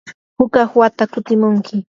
[0.37, 1.79] hukaq wata kutimunkim.